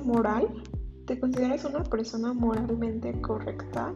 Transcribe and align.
moral? 0.00 0.48
¿Te 1.06 1.18
consideras 1.18 1.64
una 1.64 1.82
persona 1.84 2.32
moralmente 2.32 3.12
correcta? 3.20 3.92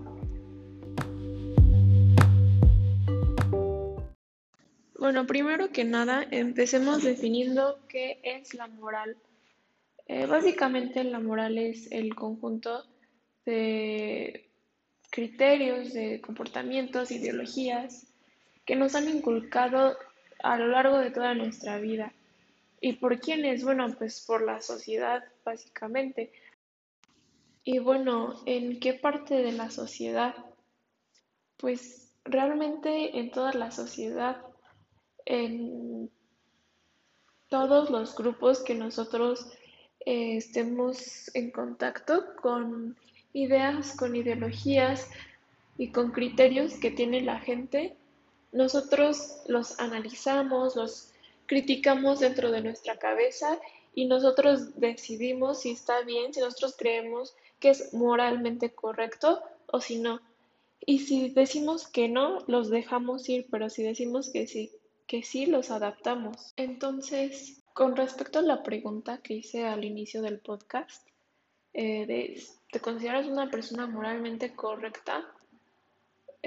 Bueno, 4.99 5.27
primero 5.27 5.71
que 5.71 5.85
nada, 5.85 6.27
empecemos 6.31 7.03
definiendo 7.03 7.79
qué 7.89 8.21
es 8.23 8.55
la 8.55 8.69
moral. 8.69 9.17
Eh, 10.07 10.27
básicamente 10.27 11.05
la 11.05 11.21
moral 11.21 11.59
es 11.59 11.91
el 11.93 12.15
conjunto 12.15 12.85
de 13.45 14.51
criterios, 15.11 15.93
de 15.93 16.21
comportamientos, 16.21 17.11
ideologías 17.11 18.07
que 18.65 18.77
nos 18.77 18.95
han 18.95 19.09
inculcado 19.09 19.97
a 20.43 20.57
lo 20.57 20.69
largo 20.69 20.99
de 20.99 21.11
toda 21.11 21.35
nuestra 21.35 21.79
vida. 21.79 22.13
¿Y 22.81 22.95
por 22.95 23.19
quiénes? 23.21 23.65
Bueno, 23.65 23.87
pues 23.97 24.25
por 24.27 24.43
la 24.43 24.61
sociedad, 24.61 25.25
básicamente. 25.45 26.33
Y 27.63 27.79
bueno, 27.79 28.43
¿en 28.45 28.79
qué 28.79 28.95
parte 28.95 29.37
de 29.37 29.53
la 29.53 29.71
sociedad? 29.71 30.35
Pues 31.57 32.13
realmente 32.25 33.19
en 33.19 33.31
toda 33.31 33.53
la 33.53 33.71
sociedad, 33.71 34.43
en 35.25 36.11
todos 37.49 37.89
los 37.89 38.15
grupos 38.17 38.63
que 38.63 38.75
nosotros 38.75 39.51
eh, 40.05 40.37
estemos 40.37 41.35
en 41.35 41.51
contacto 41.51 42.37
con 42.43 42.97
ideas, 43.33 43.97
con 43.97 44.15
ideologías 44.15 45.09
y 45.79 45.91
con 45.91 46.13
criterios 46.13 46.75
que 46.75 46.91
tiene 46.91 47.23
la 47.23 47.41
gente, 47.41 47.97
nosotros 48.53 49.43
los 49.47 49.81
analizamos, 49.81 50.77
los 50.77 51.14
criticamos 51.47 52.21
dentro 52.21 52.51
de 52.51 52.63
nuestra 52.63 52.99
cabeza 52.99 53.59
y 53.95 54.07
nosotros 54.07 54.79
decidimos 54.79 55.61
si 55.61 55.73
está 55.73 56.03
bien, 56.03 56.35
si 56.35 56.41
nosotros 56.41 56.75
creemos 56.77 57.35
que 57.61 57.71
es 57.71 57.95
moralmente 57.95 58.71
correcto 58.71 59.43
o 59.67 59.81
si 59.81 59.99
no. 59.99 60.21
Y 60.81 61.01
si 61.01 61.31
decimos 61.31 61.89
que 61.89 62.09
no, 62.09 62.39
los 62.47 62.69
dejamos 62.71 63.29
ir, 63.29 63.47
pero 63.51 63.71
si 63.71 63.83
decimos 63.83 64.31
que 64.31 64.47
sí, 64.47 64.71
que 65.07 65.23
sí, 65.23 65.47
los 65.47 65.71
adaptamos. 65.71 66.53
Entonces, 66.57 67.63
con 67.73 67.97
respecto 67.97 68.41
a 68.41 68.43
la 68.43 68.63
pregunta 68.63 69.19
que 69.19 69.35
hice 69.35 69.65
al 69.65 69.85
inicio 69.85 70.23
del 70.23 70.41
podcast, 70.41 71.07
eh, 71.73 72.37
¿te 72.71 72.81
consideras 72.81 73.27
una 73.27 73.51
persona 73.51 73.87
moralmente 73.87 74.55
correcta? 74.55 75.27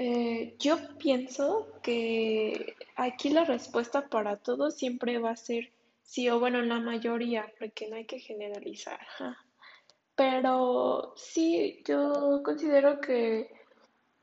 Eh, 0.00 0.54
yo 0.60 0.78
pienso 0.96 1.66
que 1.82 2.76
aquí 2.94 3.30
la 3.30 3.44
respuesta 3.44 4.08
para 4.08 4.36
todo 4.36 4.70
siempre 4.70 5.18
va 5.18 5.30
a 5.30 5.36
ser 5.36 5.72
sí 6.04 6.28
o 6.28 6.38
bueno, 6.38 6.62
la 6.62 6.78
mayoría, 6.78 7.52
porque 7.58 7.88
no 7.88 7.96
hay 7.96 8.04
que 8.04 8.20
generalizar. 8.20 9.00
Pero 10.14 11.14
sí, 11.16 11.82
yo 11.84 12.42
considero 12.44 13.00
que 13.00 13.50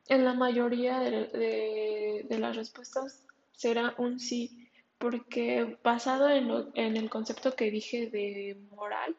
en 0.07 0.23
la 0.23 0.33
mayoría 0.33 1.01
de, 1.01 2.25
las 2.29 2.55
respuestas 2.55 3.25
será 3.51 3.95
un 3.97 4.21
sí, 4.21 4.69
porque 4.97 5.77
basado 5.83 6.29
en, 6.29 6.71
en 6.75 6.95
el 6.95 7.09
concepto 7.09 7.53
que 7.53 7.69
dije 7.69 8.09
de 8.09 8.57
moral, 8.71 9.13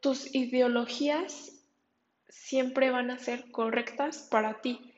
tus 0.00 0.34
ideologías 0.34 1.53
siempre 2.34 2.90
van 2.90 3.10
a 3.10 3.18
ser 3.18 3.50
correctas 3.50 4.28
para 4.30 4.60
ti. 4.60 4.92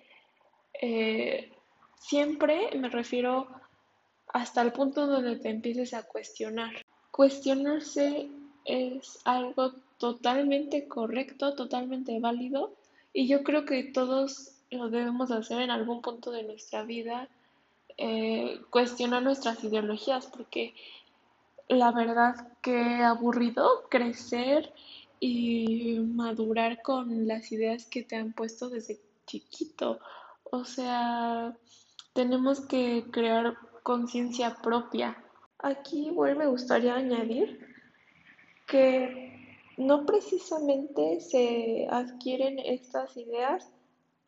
Eh, 0.81 1.53
siempre 1.98 2.70
me 2.77 2.89
refiero 2.89 3.47
hasta 4.33 4.62
el 4.62 4.73
punto 4.73 5.06
donde 5.06 5.37
te 5.37 5.51
empieces 5.51 5.95
a 5.95 6.03
cuestionar. 6.03 6.73
Cuestionarse 7.11 8.29
es 8.64 9.19
algo 9.25 9.75
totalmente 9.98 10.89
correcto, 10.89 11.55
totalmente 11.55 12.19
válido 12.20 12.74
y 13.13 13.29
yo 13.29 13.42
creo 13.42 13.64
que 13.64 13.85
todos 13.85 14.53
lo 14.70 14.91
debemos 14.91 15.30
hacer 15.30 15.61
en 15.61 15.70
algún 15.70 16.03
punto 16.03 16.30
de 16.30 16.42
nuestra 16.42 16.83
vida, 16.83 17.29
eh, 17.97 18.61
cuestionar 18.70 19.23
nuestras 19.23 19.63
ideologías, 19.63 20.27
porque 20.27 20.74
la 21.68 21.92
verdad 21.92 22.35
que 22.61 22.77
aburrido 23.03 23.89
crecer 23.89 24.73
y 25.21 25.99
madurar 26.01 26.83
con 26.83 27.27
las 27.27 27.53
ideas 27.53 27.87
que 27.87 28.03
te 28.03 28.17
han 28.17 28.33
puesto 28.33 28.69
desde 28.71 29.01
chiquito. 29.27 29.99
O 30.45 30.65
sea, 30.65 31.57
tenemos 32.13 32.61
que 32.67 33.05
crear 33.11 33.57
conciencia 33.83 34.57
propia. 34.63 35.23
Aquí 35.59 36.09
igual 36.09 36.37
me 36.37 36.47
gustaría 36.47 36.95
añadir 36.95 37.61
que 38.67 39.57
no 39.77 40.07
precisamente 40.07 41.21
se 41.21 41.87
adquieren 41.91 42.59
estas 42.59 43.17
ideas 43.17 43.71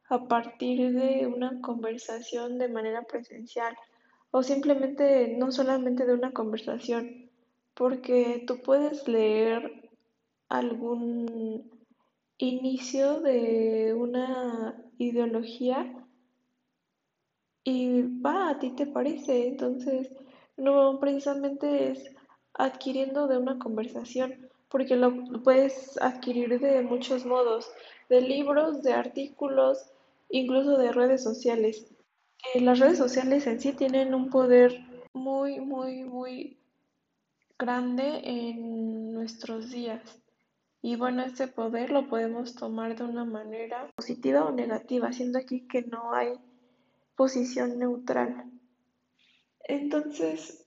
a 0.09 0.27
partir 0.27 0.93
de 0.93 1.27
una 1.27 1.61
conversación 1.61 2.59
de 2.59 2.69
manera 2.69 3.03
presencial 3.03 3.77
o 4.31 4.43
simplemente 4.43 5.35
no 5.39 5.51
solamente 5.53 6.07
de 6.07 6.15
una 6.15 6.33
conversación, 6.33 7.31
porque 7.75 8.45
tú 8.47 8.61
puedes 8.63 9.09
leer 9.09 9.88
algún 10.49 11.71
inicio 12.39 13.21
de 13.21 13.95
una 13.95 14.83
ideología 14.99 15.95
y 17.65 18.03
va, 18.21 18.51
a 18.51 18.59
ti 18.59 18.71
te 18.71 18.87
parece, 18.87 19.49
entonces 19.49 20.11
no 20.57 20.99
precisamente 21.01 21.91
es 21.91 22.15
adquiriendo 22.55 23.29
de 23.29 23.39
una 23.39 23.59
conversación, 23.59 24.49
porque 24.69 24.97
lo, 24.97 25.13
puedes 25.43 26.01
adquirir 26.01 26.61
de 26.61 26.83
muchos 26.83 27.27
modos, 27.27 27.71
de 28.09 28.21
libros, 28.23 28.83
de 28.83 28.95
artículos, 28.95 29.91
incluso 30.31 30.79
de 30.79 30.93
redes 30.93 31.23
sociales. 31.23 31.87
Las 32.55 32.79
redes 32.79 32.99
sociales 32.99 33.47
en 33.47 33.61
sí 33.61 33.73
tienen 33.73 34.15
un 34.15 34.31
poder 34.31 34.85
muy, 35.13 35.61
muy, 35.61 36.05
muy 36.05 36.57
grande 37.59 38.23
en 38.25 39.13
nuestros 39.13 39.71
días. 39.71 40.01
Y 40.89 40.97
bueno, 40.97 41.23
ese 41.23 41.49
poder 41.49 41.91
lo 41.91 42.09
podemos 42.09 42.55
tomar 42.55 42.97
de 42.97 43.05
una 43.05 43.27
manera 43.27 43.91
positiva 43.95 44.47
o 44.47 44.53
negativa, 44.53 45.13
siendo 45.13 45.39
aquí 45.39 45.69
que 45.69 45.83
no 45.83 46.15
hay 46.15 46.29
posición 47.15 47.79
neutral. 47.79 48.51
Entonces, 49.65 50.67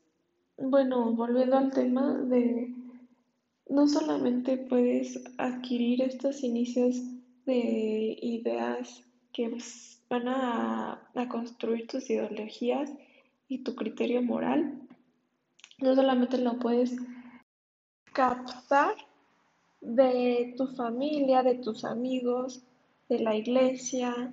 bueno, 0.60 1.12
volviendo 1.14 1.58
al 1.58 1.72
tema 1.72 2.14
de 2.20 2.72
no 3.68 3.88
solamente 3.88 4.58
puedes 4.58 5.20
adquirir 5.40 6.04
estos 6.04 6.44
inicios 6.44 7.02
de 7.48 8.16
ideas 8.22 9.04
que 9.34 9.58
van 10.08 10.28
a, 10.28 11.02
construir 11.30 11.88
tus 11.88 12.08
ideologías 12.12 12.94
y 13.48 13.64
tu 13.64 13.74
criterio 13.74 14.22
moral, 14.22 14.88
no 15.80 15.96
solamente 15.96 16.38
lo 16.38 16.60
puedes 16.60 16.96
captar 18.14 18.94
de 19.82 20.54
tu 20.58 20.68
familia, 20.68 21.44
de 21.44 21.56
tus 21.56 21.84
amigos, 21.84 22.62
de 23.10 23.20
la 23.20 23.36
iglesia, 23.36 24.32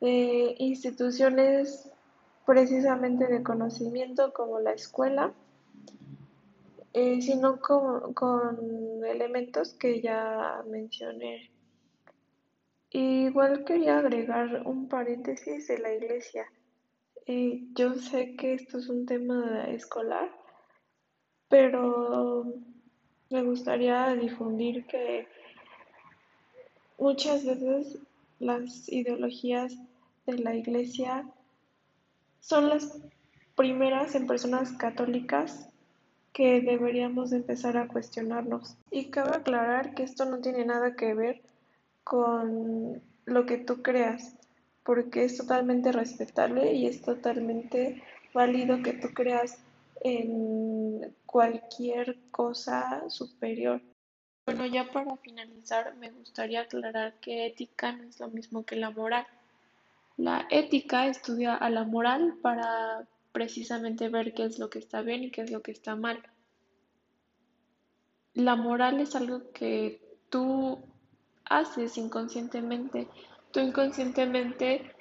de 0.00 0.54
instituciones 0.58 1.90
precisamente 2.44 3.26
de 3.26 3.42
conocimiento 3.42 4.32
como 4.32 4.60
la 4.60 4.72
escuela 4.72 5.32
eh, 7.00 7.20
sino 7.20 7.60
con, 7.60 9.04
elementos 9.04 9.74
que 9.74 10.00
ya 10.00 10.64
mencioné. 10.68 11.50
Igual 12.90 13.64
quería 13.64 13.98
agregar 13.98 14.62
un 14.66 14.88
paréntesis 14.88 15.68
de 15.68 15.78
la 15.78 15.94
iglesia. 15.94 16.46
Eh, 17.26 17.68
yo 17.74 17.94
sé 17.94 18.34
que 18.36 18.54
esto 18.54 18.78
es 18.78 18.88
un 18.88 19.04
tema 19.04 19.66
escolar, 19.68 20.30
pero 21.48 22.54
me 23.30 23.42
gustaría 23.42 24.14
difundir 24.14 24.86
que 24.86 25.26
muchas 26.98 27.44
veces 27.44 27.98
las 28.38 28.88
ideologías 28.88 29.76
de 30.26 30.38
la 30.38 30.54
iglesia 30.54 31.26
son 32.40 32.68
las 32.68 32.98
primeras 33.54 34.14
en 34.14 34.26
personas 34.26 34.72
católicas 34.72 35.68
que 36.32 36.60
deberíamos 36.60 37.32
empezar 37.32 37.76
a 37.76 37.88
cuestionarnos. 37.88 38.76
Y 38.90 39.06
cabe 39.06 39.36
aclarar 39.36 39.94
que 39.94 40.04
esto 40.04 40.24
no 40.24 40.38
tiene 40.38 40.64
nada 40.64 40.94
que 40.94 41.12
ver 41.14 41.42
con 42.04 43.02
lo 43.26 43.46
que 43.46 43.58
tú 43.58 43.82
creas, 43.82 44.36
porque 44.84 45.24
es 45.24 45.36
totalmente 45.36 45.92
respetable 45.92 46.72
y 46.72 46.86
es 46.86 47.02
totalmente 47.02 48.02
válido 48.32 48.82
que 48.82 48.92
tú 48.92 49.08
creas 49.12 49.58
en 50.02 51.14
cualquier 51.26 52.18
cosa 52.30 53.08
superior. 53.10 53.82
Bueno, 54.46 54.64
ya 54.66 54.90
para 54.90 55.16
finalizar, 55.18 55.94
me 55.96 56.10
gustaría 56.10 56.62
aclarar 56.62 57.20
que 57.20 57.46
ética 57.46 57.92
no 57.92 58.04
es 58.04 58.18
lo 58.18 58.28
mismo 58.28 58.64
que 58.64 58.76
la 58.76 58.90
moral. 58.90 59.26
La 60.16 60.46
ética 60.50 61.06
estudia 61.06 61.54
a 61.54 61.68
la 61.70 61.84
moral 61.84 62.38
para 62.42 63.06
precisamente 63.32 64.08
ver 64.08 64.34
qué 64.34 64.44
es 64.44 64.58
lo 64.58 64.70
que 64.70 64.78
está 64.78 65.02
bien 65.02 65.24
y 65.24 65.30
qué 65.30 65.42
es 65.42 65.50
lo 65.50 65.62
que 65.62 65.72
está 65.72 65.96
mal. 65.96 66.22
la 68.34 68.56
moral 68.56 69.00
es 69.00 69.16
algo 69.16 69.50
que 69.52 70.00
tú 70.30 70.78
haces 71.44 71.98
inconscientemente. 71.98 73.08
Tú 73.50 73.60
inconscientemente 73.60 74.94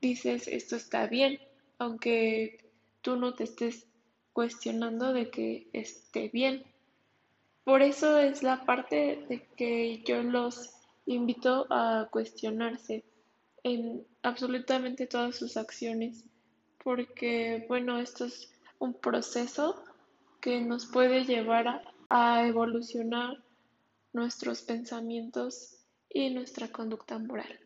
dices 0.00 0.48
esto 0.48 0.76
está 0.76 1.06
bien, 1.06 1.38
aunque 1.78 2.71
tú 3.02 3.16
no 3.16 3.34
te 3.34 3.44
estés 3.44 3.86
cuestionando 4.32 5.12
de 5.12 5.30
que 5.30 5.68
esté 5.72 6.28
bien. 6.28 6.64
Por 7.64 7.82
eso 7.82 8.18
es 8.18 8.42
la 8.42 8.64
parte 8.64 9.24
de 9.28 9.46
que 9.56 10.02
yo 10.04 10.22
los 10.22 10.72
invito 11.06 11.66
a 11.70 12.08
cuestionarse 12.10 13.04
en 13.62 14.04
absolutamente 14.22 15.06
todas 15.06 15.36
sus 15.36 15.56
acciones, 15.56 16.24
porque 16.82 17.64
bueno, 17.68 17.98
esto 17.98 18.24
es 18.24 18.50
un 18.78 18.94
proceso 18.94 19.84
que 20.40 20.60
nos 20.60 20.86
puede 20.86 21.24
llevar 21.24 21.68
a, 21.68 21.82
a 22.08 22.46
evolucionar 22.46 23.42
nuestros 24.12 24.62
pensamientos 24.62 25.78
y 26.08 26.30
nuestra 26.30 26.68
conducta 26.68 27.18
moral. 27.18 27.61